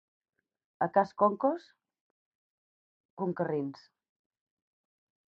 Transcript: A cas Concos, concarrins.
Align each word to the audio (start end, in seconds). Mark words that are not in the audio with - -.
A 0.85 0.85
cas 0.93 1.09
Concos, 1.21 1.67
concarrins. 3.23 3.83